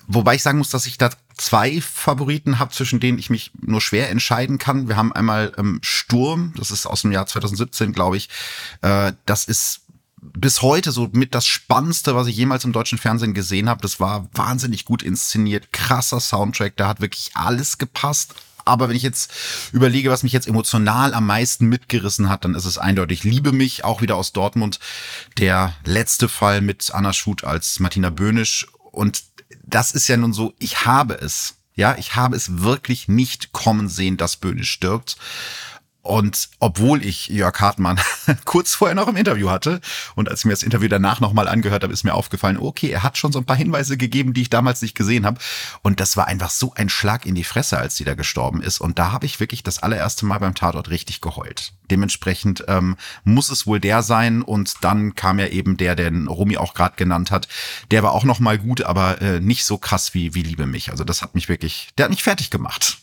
[0.06, 3.82] Wobei ich sagen muss, dass ich da zwei Favoriten habe, zwischen denen ich mich nur
[3.82, 4.88] schwer entscheiden kann.
[4.88, 8.30] Wir haben einmal ähm, Sturm, das ist aus dem Jahr 2017, glaube ich.
[8.80, 9.82] Äh, das ist
[10.22, 13.82] bis heute so mit das Spannendste, was ich jemals im deutschen Fernsehen gesehen habe.
[13.82, 18.34] Das war wahnsinnig gut inszeniert, krasser Soundtrack, da hat wirklich alles gepasst.
[18.66, 19.32] Aber wenn ich jetzt
[19.72, 23.84] überlege, was mich jetzt emotional am meisten mitgerissen hat, dann ist es eindeutig Liebe mich,
[23.84, 24.80] auch wieder aus Dortmund.
[25.38, 28.66] Der letzte Fall mit Anna Schut als Martina Böhnisch.
[28.90, 29.22] Und
[29.64, 31.54] das ist ja nun so, ich habe es.
[31.74, 35.16] Ja, ich habe es wirklich nicht kommen sehen, dass Böhnisch stirbt.
[36.06, 38.00] Und obwohl ich Jörg Hartmann
[38.44, 39.80] kurz vorher noch im Interview hatte
[40.14, 43.02] und als ich mir das Interview danach nochmal angehört habe, ist mir aufgefallen, okay, er
[43.02, 45.40] hat schon so ein paar Hinweise gegeben, die ich damals nicht gesehen habe.
[45.82, 48.80] Und das war einfach so ein Schlag in die Fresse, als sie da gestorben ist.
[48.80, 51.72] Und da habe ich wirklich das allererste Mal beim Tatort richtig geheult.
[51.90, 54.42] Dementsprechend ähm, muss es wohl der sein.
[54.42, 57.48] Und dann kam ja eben der, den Romy auch gerade genannt hat.
[57.90, 60.90] Der war auch nochmal gut, aber äh, nicht so krass wie, wie Liebe mich.
[60.90, 62.98] Also das hat mich wirklich, der hat mich fertig gemacht.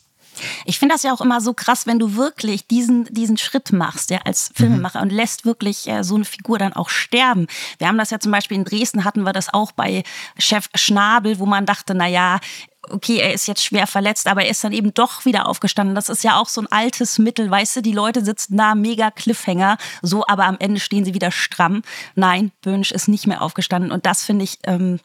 [0.66, 4.10] Ich finde das ja auch immer so krass, wenn du wirklich diesen, diesen Schritt machst,
[4.10, 5.04] ja, als Filmemacher mhm.
[5.04, 7.48] und lässt wirklich äh, so eine Figur dann auch sterben.
[7.78, 10.04] Wir haben das ja zum Beispiel in Dresden hatten wir das auch bei
[10.38, 12.40] Chef Schnabel, wo man dachte, na ja,
[12.90, 15.96] okay, er ist jetzt schwer verletzt, aber er ist dann eben doch wieder aufgestanden.
[15.96, 19.12] Das ist ja auch so ein altes Mittel, weißt du, die Leute sitzen da, mega
[19.12, 21.82] Cliffhanger, so, aber am Ende stehen sie wieder stramm.
[22.16, 25.00] Nein, Böhnisch ist nicht mehr aufgestanden und das finde ich, ähm,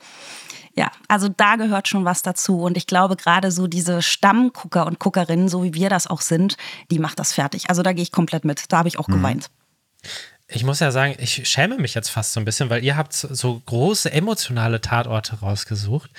[0.79, 2.63] ja, also da gehört schon was dazu.
[2.63, 6.57] Und ich glaube, gerade so diese Stammgucker und Guckerinnen, so wie wir das auch sind,
[6.93, 7.69] die macht das fertig.
[7.69, 8.63] Also da gehe ich komplett mit.
[8.69, 9.15] Da habe ich auch mhm.
[9.15, 9.51] geweint.
[10.47, 13.13] Ich muss ja sagen, ich schäme mich jetzt fast so ein bisschen, weil ihr habt
[13.13, 16.11] so große emotionale Tatorte rausgesucht.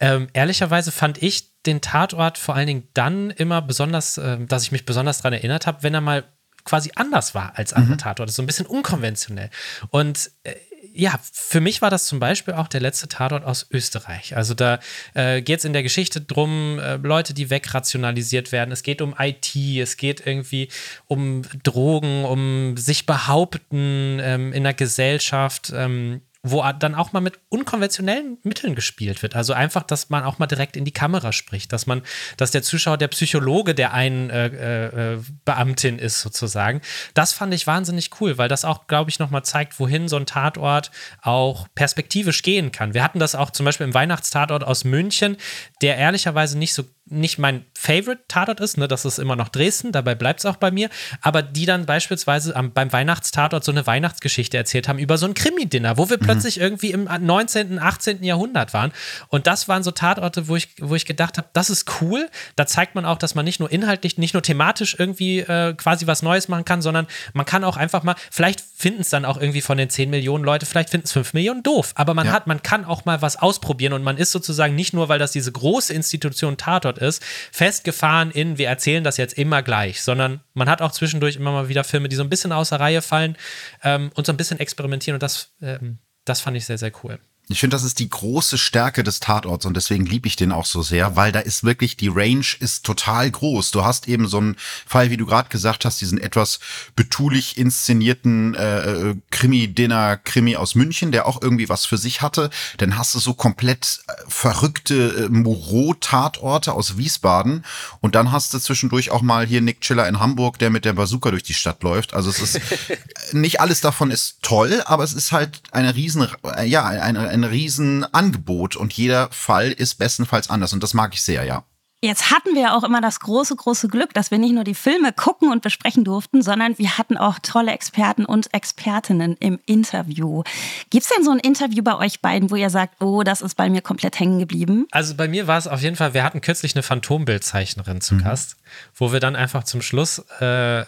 [0.00, 4.72] Ähm, ehrlicherweise fand ich den Tatort vor allen Dingen dann immer besonders, äh, dass ich
[4.72, 6.24] mich besonders daran erinnert habe, wenn er mal
[6.64, 7.98] quasi anders war als andere mhm.
[7.98, 9.48] Tatorte, so ein bisschen unkonventionell.
[9.90, 10.54] Und äh,
[10.94, 14.36] ja, für mich war das zum Beispiel auch der letzte Tatort aus Österreich.
[14.36, 14.80] Also da
[15.14, 18.72] äh, geht es in der Geschichte drum, äh, Leute, die wegrationalisiert werden.
[18.72, 20.68] Es geht um IT, es geht irgendwie
[21.06, 25.72] um Drogen, um sich behaupten ähm, in der Gesellschaft.
[25.74, 29.34] Ähm, wo dann auch mal mit unkonventionellen Mitteln gespielt wird.
[29.34, 32.02] Also einfach, dass man auch mal direkt in die Kamera spricht, dass man,
[32.36, 36.80] dass der Zuschauer der Psychologe der einen äh, äh, Beamtin ist sozusagen.
[37.14, 40.26] Das fand ich wahnsinnig cool, weil das auch, glaube ich, nochmal zeigt, wohin so ein
[40.26, 42.94] Tatort auch perspektivisch gehen kann.
[42.94, 45.36] Wir hatten das auch zum Beispiel im Weihnachtstatort aus München,
[45.82, 50.14] der ehrlicherweise nicht so nicht mein Favorite-Tatort ist, ne, das ist immer noch Dresden, dabei
[50.14, 50.90] bleibt es auch bei mir,
[51.22, 55.34] aber die dann beispielsweise am, beim Weihnachtstatort so eine Weihnachtsgeschichte erzählt haben über so ein
[55.34, 56.24] Krimi-Dinner, wo wir mhm.
[56.24, 58.22] plötzlich irgendwie im 19., 18.
[58.22, 58.92] Jahrhundert waren.
[59.28, 62.28] Und das waren so Tatorte, wo ich, wo ich gedacht habe, das ist cool.
[62.56, 66.06] Da zeigt man auch, dass man nicht nur inhaltlich, nicht nur thematisch irgendwie äh, quasi
[66.06, 69.38] was Neues machen kann, sondern man kann auch einfach mal, vielleicht finden es dann auch
[69.38, 71.90] irgendwie von den 10 Millionen Leute, vielleicht finden es 5 Millionen doof.
[71.96, 72.32] Aber man ja.
[72.32, 75.32] hat, man kann auch mal was ausprobieren und man ist sozusagen nicht nur, weil das
[75.32, 80.70] diese große Institution Tatort ist, festgefahren in, wir erzählen das jetzt immer gleich, sondern man
[80.70, 83.36] hat auch zwischendurch immer mal wieder Filme, die so ein bisschen außer Reihe fallen
[83.82, 87.18] ähm, und so ein bisschen experimentieren und das, ähm, das fand ich sehr, sehr cool.
[87.50, 90.66] Ich finde, das ist die große Stärke des Tatorts und deswegen liebe ich den auch
[90.66, 93.70] so sehr, weil da ist wirklich, die Range ist total groß.
[93.70, 94.56] Du hast eben so einen
[94.86, 96.60] Fall, wie du gerade gesagt hast, diesen etwas
[96.94, 102.50] betulich inszenierten äh, äh, Krimi-Dinner-Krimi aus München, der auch irgendwie was für sich hatte.
[102.76, 107.64] Dann hast du so komplett äh, verrückte äh, Moreau-Tatorte aus Wiesbaden
[108.00, 110.92] und dann hast du zwischendurch auch mal hier Nick Chiller in Hamburg, der mit der
[110.92, 112.12] Bazooka durch die Stadt läuft.
[112.12, 112.60] Also es ist,
[113.32, 117.37] nicht alles davon ist toll, aber es ist halt eine riesen, äh, ja, eine, eine
[117.40, 121.64] ein Riesenangebot und jeder Fall ist bestenfalls anders und das mag ich sehr, ja.
[122.00, 124.76] Jetzt hatten wir ja auch immer das große, große Glück, dass wir nicht nur die
[124.76, 130.44] Filme gucken und besprechen durften, sondern wir hatten auch tolle Experten und Expertinnen im Interview.
[130.90, 133.56] Gibt es denn so ein Interview bei euch beiden, wo ihr sagt, oh, das ist
[133.56, 134.86] bei mir komplett hängen geblieben?
[134.92, 138.22] Also bei mir war es auf jeden Fall, wir hatten kürzlich eine Phantombildzeichnerin zu mhm.
[138.22, 138.56] Gast,
[138.94, 140.44] wo wir dann einfach zum Schluss, äh,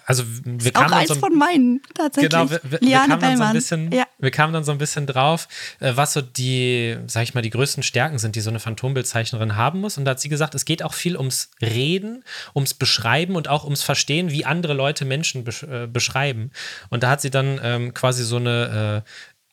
[0.07, 2.31] also wir kamen auch eins so von meinen tatsächlich.
[2.31, 4.05] Genau, wir, wir, wir kamen dann so ein bisschen, ja.
[4.21, 5.49] wir kamen dann so ein bisschen drauf,
[5.81, 9.57] äh, was so die, sag ich mal, die größten Stärken sind, die so eine Phantombildzeichnerin
[9.57, 9.99] haben muss.
[9.99, 13.65] Und da hat sie gesagt, es geht auch viel ums Reden, ums Beschreiben und auch
[13.65, 16.51] ums Verstehen, wie andere Leute Menschen besch äh, beschreiben.
[16.91, 19.11] Und da hat sie dann ähm, quasi so eine äh,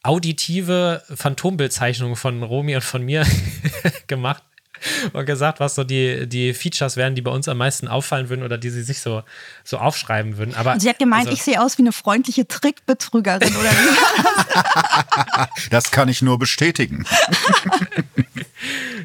[0.08, 3.26] auditive Phantombildzeichnung von Romy und von mir
[4.08, 4.44] gemacht
[5.14, 8.44] und gesagt, was so die, die Features wären, die bei uns am meisten auffallen würden
[8.44, 9.24] oder die sie sich so,
[9.64, 10.56] so aufschreiben würden.
[10.56, 13.88] Aber, und sie hat gemeint, also, ich sehe aus wie eine freundliche Trickbetrügerin oder wie
[15.70, 17.06] Das kann ich nur bestätigen.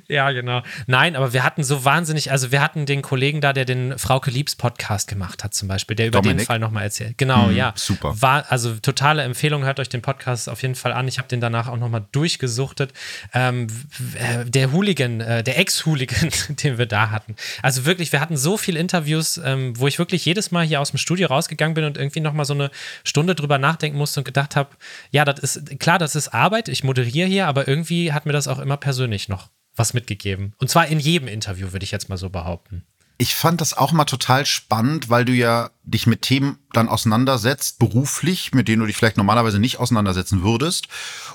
[0.09, 0.63] ja, genau.
[0.87, 4.31] Nein, aber wir hatten so wahnsinnig, also wir hatten den Kollegen da, der den Frauke
[4.31, 6.39] Liebs Podcast gemacht hat, zum Beispiel, der über Dominik?
[6.39, 7.19] den Fall nochmal erzählt.
[7.19, 7.73] Genau, mhm, ja.
[7.77, 8.15] Super.
[8.21, 11.09] War, also totale Empfehlung, hört euch den Podcast auf jeden Fall an.
[11.09, 12.93] Ich habe den danach auch nochmal durchgesuchtet.
[13.33, 13.67] Ähm,
[14.15, 16.31] äh, der Hooligan, äh, der Ex-Hooligan,
[16.63, 17.37] den wir da hatten.
[17.63, 20.91] Also wirklich, wir hatten so viele Interviews, ähm, wo ich wirklich jedes Mal hier aus
[20.91, 22.71] dem Studio rausgegangen bin und irgendwie nochmal so eine
[23.05, 24.71] Stunde drüber nachdenken musste und gedacht habe,
[25.13, 28.49] ja, das ist klar, das ist Arbeit, ich moderiere hier, aber irgendwie hat mir das
[28.49, 30.55] auch immer persönlich noch was mitgegeben.
[30.59, 32.85] Und zwar in jedem Interview, würde ich jetzt mal so behaupten.
[33.23, 37.79] Ich fand das auch mal total spannend, weil du ja dich mit Themen dann auseinandersetzt,
[37.79, 40.89] beruflich, mit denen du dich vielleicht normalerweise nicht auseinandersetzen würdest.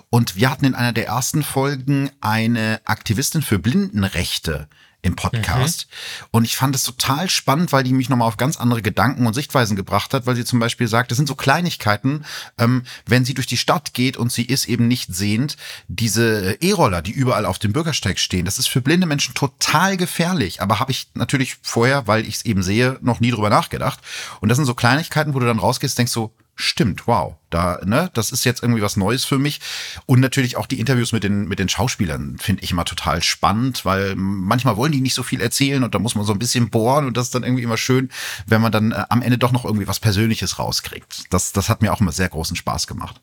[0.09, 4.67] Und wir hatten in einer der ersten Folgen eine Aktivistin für Blindenrechte
[5.07, 5.87] im Podcast.
[5.89, 6.27] Mhm.
[6.31, 9.33] Und ich fand es total spannend, weil die mich nochmal auf ganz andere Gedanken und
[9.33, 12.25] Sichtweisen gebracht hat, weil sie zum Beispiel sagt, das sind so Kleinigkeiten,
[12.57, 17.01] ähm, wenn sie durch die Stadt geht und sie ist eben nicht sehend, diese E-Roller,
[17.01, 20.61] die überall auf dem Bürgersteig stehen, das ist für blinde Menschen total gefährlich.
[20.61, 23.99] Aber habe ich natürlich vorher, weil ich es eben sehe, noch nie drüber nachgedacht.
[24.41, 28.09] Und das sind so Kleinigkeiten, wo du dann rausgehst, denkst so, stimmt, wow, da, ne,
[28.13, 29.61] das ist jetzt irgendwie was Neues für mich.
[30.05, 33.85] Und natürlich auch die Interviews mit den, mit den Schauspielern finde ich immer total spannend,
[33.85, 36.69] weil manchmal wollen die nicht so viel erzählen und da muss man so ein bisschen
[36.69, 38.09] bohren und das ist dann irgendwie immer schön,
[38.47, 41.25] wenn man dann äh, am Ende doch noch irgendwie was Persönliches rauskriegt.
[41.29, 43.21] Das, das hat mir auch immer sehr großen Spaß gemacht.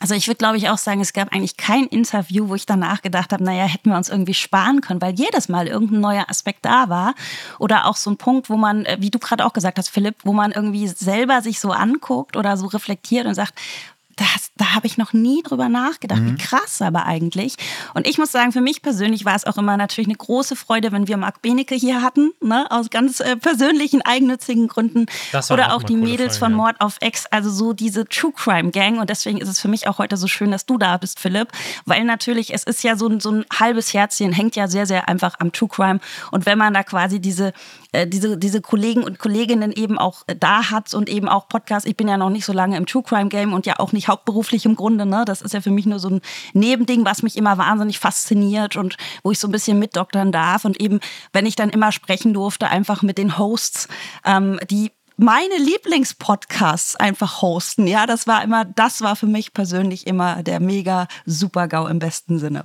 [0.00, 3.02] Also ich würde, glaube ich, auch sagen, es gab eigentlich kein Interview, wo ich danach
[3.02, 6.64] gedacht habe, naja, hätten wir uns irgendwie sparen können, weil jedes Mal irgendein neuer Aspekt
[6.64, 7.14] da war.
[7.58, 10.16] Oder auch so ein Punkt, wo man, äh, wie du gerade auch gesagt hast, Philipp,
[10.22, 13.54] wo man irgendwie selber sich so anguckt oder so reflektiert und sagt,
[14.18, 16.20] das, da habe ich noch nie drüber nachgedacht.
[16.20, 16.32] Mhm.
[16.32, 17.54] Wie krass aber eigentlich.
[17.94, 20.90] Und ich muss sagen, für mich persönlich war es auch immer natürlich eine große Freude,
[20.90, 22.66] wenn wir Marc Benecke hier hatten, ne?
[22.70, 25.06] aus ganz äh, persönlichen, eigennützigen Gründen.
[25.50, 28.70] Oder auch, auch die Mädels Folge, von Mord auf Ex, also so diese True Crime
[28.72, 28.98] Gang.
[28.98, 31.48] Und deswegen ist es für mich auch heute so schön, dass du da bist, Philipp.
[31.84, 35.08] Weil natürlich, es ist ja so ein, so ein halbes Herzchen, hängt ja sehr, sehr
[35.08, 36.00] einfach am True Crime.
[36.32, 37.52] Und wenn man da quasi diese
[37.92, 41.88] äh, diese, diese Kollegen und Kolleginnen eben auch äh, da hat und eben auch Podcasts.
[41.88, 44.08] Ich bin ja noch nicht so lange im True Crime Game und ja auch nicht
[44.08, 45.06] hauptberuflich im Grunde.
[45.06, 45.24] Ne?
[45.24, 46.20] Das ist ja für mich nur so ein
[46.52, 50.64] Nebending, was mich immer wahnsinnig fasziniert und wo ich so ein bisschen mitdoktern darf.
[50.64, 51.00] Und eben,
[51.32, 53.88] wenn ich dann immer sprechen durfte, einfach mit den Hosts,
[54.24, 57.86] ähm, die meine Lieblingspodcasts einfach hosten.
[57.86, 62.38] Ja, das war immer, das war für mich persönlich immer der mega Super-GAU im besten
[62.38, 62.64] Sinne.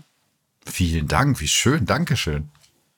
[0.65, 2.49] Vielen Dank, wie schön, Dankeschön.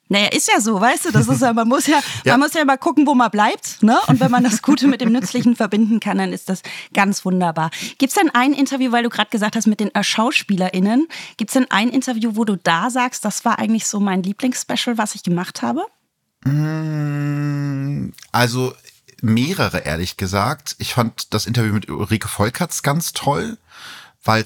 [0.08, 2.34] Naja, ist ja so, weißt du, das ist ja, man muss ja, ja.
[2.34, 3.98] man muss ja mal gucken, wo man bleibt, ne?
[4.08, 6.62] Und wenn man das Gute mit dem Nützlichen verbinden kann, dann ist das
[6.94, 7.72] ganz wunderbar.
[7.98, 11.54] Gibt es denn ein Interview, weil du gerade gesagt hast, mit den SchauspielerInnen, gibt es
[11.54, 15.24] denn ein Interview, wo du da sagst, das war eigentlich so mein Lieblingsspecial, was ich
[15.24, 15.82] gemacht habe?
[16.44, 18.74] Mm, also
[19.22, 20.76] mehrere, ehrlich gesagt.
[20.78, 23.58] Ich fand das Interview mit Ulrike Volkerts ganz toll
[24.26, 24.44] weil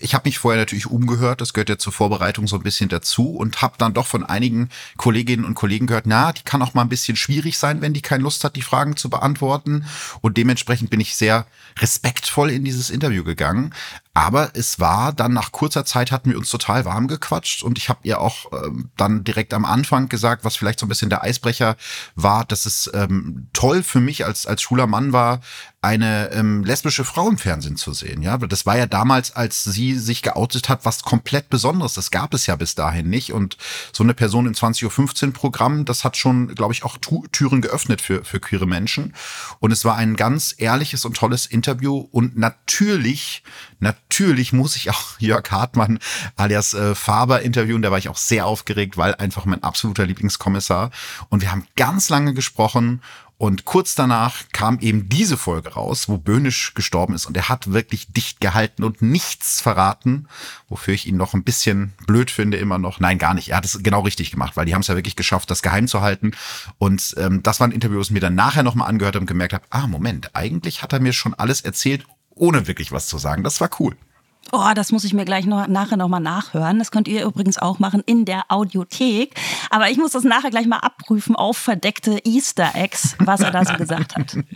[0.00, 3.30] ich habe mich vorher natürlich umgehört, das gehört ja zur Vorbereitung so ein bisschen dazu
[3.30, 6.82] und habe dann doch von einigen Kolleginnen und Kollegen gehört, na, die kann auch mal
[6.82, 9.86] ein bisschen schwierig sein, wenn die keine Lust hat, die Fragen zu beantworten.
[10.20, 11.46] Und dementsprechend bin ich sehr
[11.78, 13.72] respektvoll in dieses Interview gegangen.
[14.14, 17.88] Aber es war dann nach kurzer Zeit hatten wir uns total warm gequatscht und ich
[17.88, 21.22] habe ihr auch ähm, dann direkt am Anfang gesagt, was vielleicht so ein bisschen der
[21.22, 21.76] Eisbrecher
[22.14, 25.40] war, dass es ähm, toll für mich als als schwuler Mann war,
[25.82, 28.22] eine ähm, lesbische Frau im Fernsehen zu sehen.
[28.22, 31.94] Ja, das war ja damals, als sie sich geoutet hat, was komplett Besonderes.
[31.94, 33.32] Das gab es ja bis dahin nicht.
[33.32, 33.56] Und
[33.92, 36.98] so eine Person in 20.15 Uhr Programm, das hat schon, glaube ich, auch
[37.32, 39.12] Türen geöffnet für, für queere Menschen.
[39.58, 41.96] Und es war ein ganz ehrliches und tolles Interview.
[42.12, 43.42] Und natürlich,
[43.80, 44.01] natürlich
[44.52, 45.98] muss ich auch Jörg Hartmann
[46.36, 47.82] alias äh, Faber interviewen.
[47.82, 50.90] Da war ich auch sehr aufgeregt, weil einfach mein absoluter Lieblingskommissar.
[51.28, 53.00] Und wir haben ganz lange gesprochen
[53.42, 57.72] und kurz danach kam eben diese Folge raus, wo Böhnisch gestorben ist und er hat
[57.72, 60.28] wirklich dicht gehalten und nichts verraten,
[60.68, 63.00] wofür ich ihn noch ein bisschen blöd finde immer noch.
[63.00, 63.48] Nein, gar nicht.
[63.48, 65.88] Er hat es genau richtig gemacht, weil die haben es ja wirklich geschafft, das geheim
[65.88, 66.36] zu halten.
[66.78, 69.54] Und ähm, das war ein Interview, das mir dann nachher nochmal angehört habe und gemerkt
[69.54, 73.44] habe, ah, Moment, eigentlich hat er mir schon alles erzählt, ohne wirklich was zu sagen.
[73.44, 73.96] Das war cool.
[74.50, 76.78] Oh, das muss ich mir gleich noch, nachher nochmal nachhören.
[76.78, 79.34] Das könnt ihr übrigens auch machen in der Audiothek.
[79.70, 83.64] Aber ich muss das nachher gleich mal abprüfen auf verdeckte Easter Eggs, was er da
[83.64, 84.36] so gesagt hat.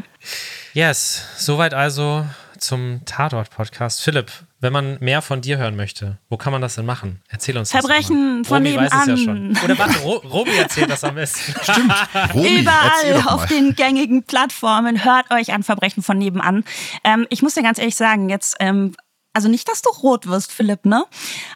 [0.75, 2.27] Yes, soweit also
[2.59, 4.03] zum Tatort-Podcast.
[4.03, 7.23] Philipp, wenn man mehr von dir hören möchte, wo kann man das denn machen?
[7.29, 8.91] Erzähl uns Verbrechen das von Romy nebenan.
[8.93, 9.59] Weiß es ja schon.
[9.65, 11.55] Oder warte, Ro Romy erzählt das am besten.
[11.63, 11.93] Stimmt.
[12.35, 16.65] Romy, Überall auf den gängigen Plattformen hört euch an Verbrechen von nebenan.
[17.05, 18.95] Ähm, ich muss dir ganz ehrlich sagen, jetzt ähm,
[19.37, 21.05] also nicht, dass du rot wirst, Philipp, ne?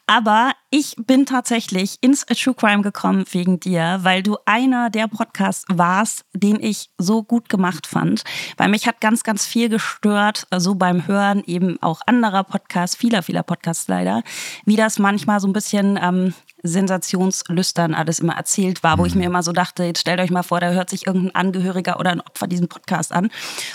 [0.07, 5.65] Aber ich bin tatsächlich ins True Crime gekommen wegen dir, weil du einer der Podcasts
[5.67, 8.23] warst, den ich so gut gemacht fand.
[8.59, 13.23] Weil mich hat ganz, ganz viel gestört, so beim Hören eben auch anderer Podcasts, vieler,
[13.23, 14.25] vieler Podcasts leider,
[14.67, 19.23] wie das manchmal so ein bisschen ähm, sensationslüstern alles immer erzählt war, wo ich mhm.
[19.23, 22.11] mir immer so dachte, jetzt stellt euch mal vor, da hört sich irgendein Angehöriger oder
[22.11, 23.31] ein Opfer diesen Podcast an.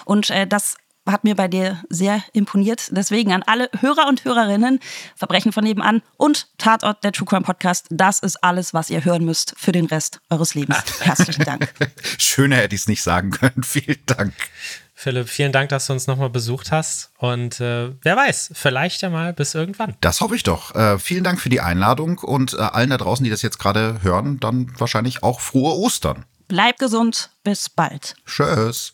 [0.05, 2.87] Und äh, das hat mir bei dir sehr imponiert.
[2.91, 4.79] Deswegen an alle Hörer und Hörerinnen,
[5.15, 7.87] Verbrechen von nebenan und Tatort der True Crime Podcast.
[7.89, 10.83] Das ist alles, was ihr hören müsst für den Rest eures Lebens.
[11.01, 11.73] Herzlichen Dank.
[12.17, 13.63] Schöner hätte ich es nicht sagen können.
[13.63, 14.33] Vielen Dank.
[14.97, 17.11] Philipp, vielen Dank, dass du uns nochmal besucht hast.
[17.17, 19.95] Und äh, wer weiß, vielleicht ja mal bis irgendwann.
[19.99, 20.73] Das hoffe ich doch.
[20.73, 24.01] Äh, vielen Dank für die Einladung und äh, allen da draußen, die das jetzt gerade
[24.03, 26.25] hören, dann wahrscheinlich auch frohe Ostern.
[26.47, 28.15] Bleib gesund, bis bald.
[28.25, 28.93] Tschüss.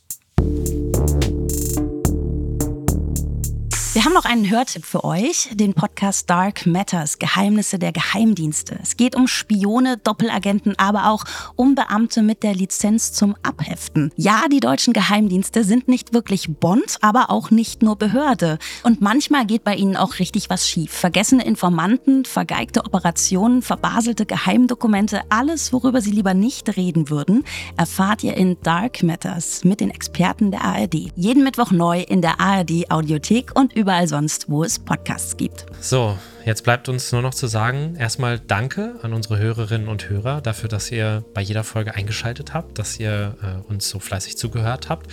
[3.93, 8.79] Wir haben noch einen Hörtipp für euch, den Podcast Dark Matters, Geheimnisse der Geheimdienste.
[8.81, 11.25] Es geht um Spione, Doppelagenten, aber auch
[11.57, 14.13] um Beamte mit der Lizenz zum Abheften.
[14.15, 18.59] Ja, die deutschen Geheimdienste sind nicht wirklich Bond, aber auch nicht nur Behörde.
[18.83, 20.93] Und manchmal geht bei ihnen auch richtig was schief.
[20.93, 27.43] Vergessene Informanten, vergeigte Operationen, verbaselte Geheimdokumente, alles, worüber sie lieber nicht reden würden,
[27.75, 31.11] erfahrt ihr in Dark Matters mit den Experten der ARD.
[31.17, 35.65] Jeden Mittwoch neu in der ARD Audiothek und überall sonst, wo es Podcasts gibt.
[35.79, 40.41] So, jetzt bleibt uns nur noch zu sagen, erstmal danke an unsere Hörerinnen und Hörer
[40.41, 44.87] dafür, dass ihr bei jeder Folge eingeschaltet habt, dass ihr äh, uns so fleißig zugehört
[44.89, 45.07] habt.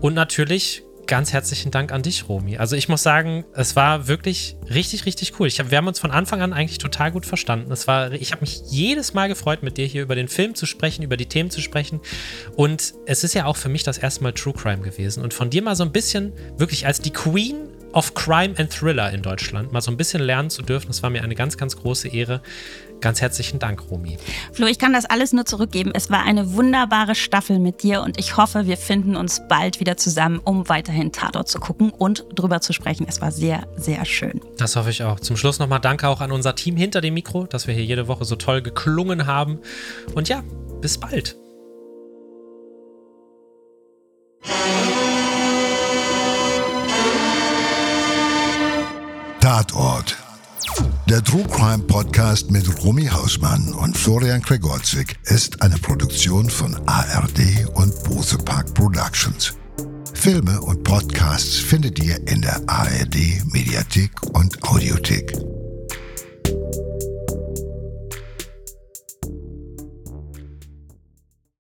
[0.00, 2.56] Und natürlich ganz herzlichen Dank an dich, Romy.
[2.56, 5.48] Also ich muss sagen, es war wirklich richtig, richtig cool.
[5.50, 7.72] Hab, wir haben uns von Anfang an eigentlich total gut verstanden.
[7.72, 10.66] Es war, ich habe mich jedes Mal gefreut, mit dir hier über den Film zu
[10.66, 12.00] sprechen, über die Themen zu sprechen.
[12.56, 15.22] Und es ist ja auch für mich das erste Mal True Crime gewesen.
[15.22, 19.10] Und von dir mal so ein bisschen wirklich als die Queen of Crime and Thriller
[19.10, 20.88] in Deutschland mal so ein bisschen lernen zu dürfen.
[20.88, 22.42] Das war mir eine ganz, ganz große Ehre.
[23.00, 24.16] Ganz herzlichen Dank, Romy.
[24.52, 25.90] Flo, ich kann das alles nur zurückgeben.
[25.92, 29.96] Es war eine wunderbare Staffel mit dir und ich hoffe, wir finden uns bald wieder
[29.96, 33.04] zusammen, um weiterhin Tatort zu gucken und drüber zu sprechen.
[33.08, 34.40] Es war sehr, sehr schön.
[34.56, 35.18] Das hoffe ich auch.
[35.18, 38.06] Zum Schluss nochmal Danke auch an unser Team hinter dem Mikro, dass wir hier jede
[38.06, 39.58] Woche so toll geklungen haben.
[40.14, 40.44] Und ja,
[40.80, 41.36] bis bald.
[49.42, 50.16] Tatort.
[51.08, 57.66] Der True Crime Podcast mit Romy Hausmann und Florian Gregorczyk ist eine Produktion von ARD
[57.74, 59.52] und Bose Park Productions.
[60.14, 65.36] Filme und Podcasts findet ihr in der ARD Mediathek und Audiothek.